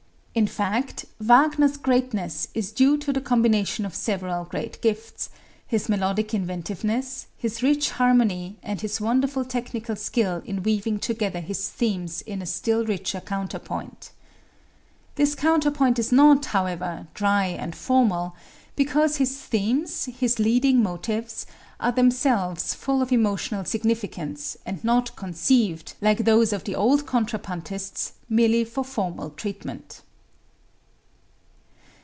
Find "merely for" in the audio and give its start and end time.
28.29-28.85